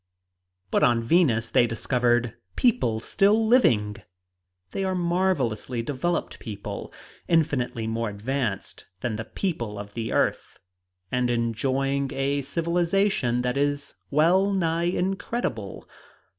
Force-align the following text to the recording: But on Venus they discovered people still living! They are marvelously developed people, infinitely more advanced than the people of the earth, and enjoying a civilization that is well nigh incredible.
But 0.71 0.81
on 0.81 1.03
Venus 1.03 1.51
they 1.51 1.67
discovered 1.67 2.35
people 2.55 2.99
still 2.99 3.45
living! 3.45 3.97
They 4.71 4.83
are 4.83 4.95
marvelously 4.95 5.83
developed 5.83 6.39
people, 6.39 6.91
infinitely 7.27 7.85
more 7.85 8.09
advanced 8.09 8.87
than 9.01 9.17
the 9.17 9.25
people 9.25 9.77
of 9.77 9.93
the 9.93 10.11
earth, 10.11 10.57
and 11.11 11.29
enjoying 11.29 12.11
a 12.15 12.41
civilization 12.41 13.43
that 13.43 13.57
is 13.57 13.93
well 14.09 14.51
nigh 14.51 14.85
incredible. 14.85 15.87